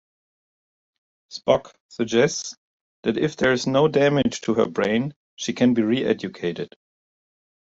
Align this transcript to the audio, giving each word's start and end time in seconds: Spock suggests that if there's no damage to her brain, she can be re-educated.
Spock 1.31 1.73
suggests 1.89 2.55
that 3.03 3.19
if 3.19 3.35
there's 3.37 3.67
no 3.67 3.87
damage 3.87 4.41
to 4.41 4.55
her 4.55 4.65
brain, 4.65 5.13
she 5.35 5.53
can 5.53 5.75
be 5.75 5.83
re-educated. 5.83 6.75